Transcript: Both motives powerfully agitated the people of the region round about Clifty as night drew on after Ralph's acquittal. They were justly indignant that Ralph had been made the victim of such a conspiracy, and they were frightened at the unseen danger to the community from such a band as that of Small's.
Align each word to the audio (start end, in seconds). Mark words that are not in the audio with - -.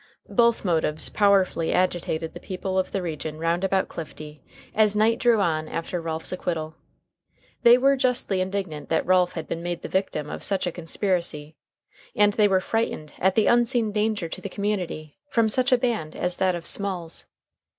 Both 0.31 0.65
motives 0.65 1.09
powerfully 1.09 1.71
agitated 1.71 2.33
the 2.33 2.39
people 2.39 2.79
of 2.79 2.91
the 2.91 3.03
region 3.03 3.37
round 3.37 3.63
about 3.63 3.87
Clifty 3.87 4.41
as 4.73 4.95
night 4.95 5.19
drew 5.19 5.39
on 5.39 5.67
after 5.69 6.01
Ralph's 6.01 6.31
acquittal. 6.31 6.73
They 7.61 7.77
were 7.77 7.95
justly 7.95 8.41
indignant 8.41 8.89
that 8.89 9.05
Ralph 9.05 9.33
had 9.33 9.47
been 9.47 9.61
made 9.61 9.83
the 9.83 9.87
victim 9.87 10.27
of 10.27 10.41
such 10.41 10.65
a 10.65 10.71
conspiracy, 10.71 11.55
and 12.15 12.33
they 12.33 12.47
were 12.47 12.61
frightened 12.61 13.13
at 13.19 13.35
the 13.35 13.45
unseen 13.45 13.91
danger 13.91 14.27
to 14.27 14.41
the 14.41 14.49
community 14.49 15.19
from 15.29 15.49
such 15.49 15.71
a 15.71 15.77
band 15.77 16.15
as 16.15 16.37
that 16.37 16.55
of 16.55 16.65
Small's. 16.65 17.27